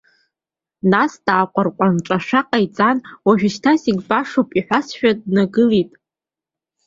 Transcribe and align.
Нас, 0.91 1.11
дааҟәараҟәанҽашәа 1.25 2.39
ҟаиҵан, 2.49 2.97
уажәшьҭа 3.25 3.71
зегь 3.83 4.01
башоуп 4.09 4.49
иҳәозшәа 4.57 5.11
дналагеит. 5.19 5.91